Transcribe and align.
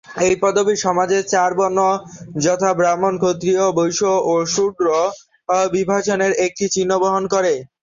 এই 0.21 0.35
পদবী 0.35 0.75
সমাজের 0.77 1.23
চার 1.25 1.51
বর্ণ 1.53 1.79
যথা- 2.39 2.77
ব্রাহ্মণ, 2.79 3.13
ক্ষত্রিয়, 3.17 3.63
বৈশ্য 3.71 4.01
ও 4.25 4.43
শূদ্র 4.47 4.85
বিভাজনের 5.71 6.33
একটি 6.45 6.65
চিহ্ন 6.69 6.91
বহন 6.99 7.23
করে। 7.33 7.53